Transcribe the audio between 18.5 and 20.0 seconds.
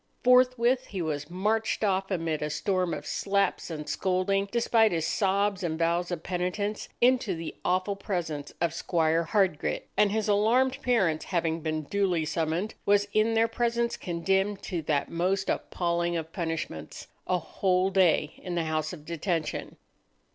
the house of detention!